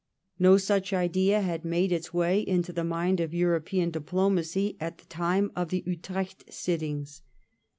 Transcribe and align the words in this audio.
No 0.39 0.57
such 0.57 0.93
idea 0.93 1.41
had 1.43 1.63
made 1.63 1.91
its 1.91 2.11
way 2.11 2.39
into 2.41 2.73
the 2.73 2.83
mind 2.83 3.19
of 3.19 3.35
European 3.35 3.91
diplomacy 3.91 4.75
at 4.79 4.97
the 4.97 5.05
time 5.05 5.51
of 5.55 5.69
the 5.69 5.83
Utrecht 5.85 6.51
sittings. 6.51 7.21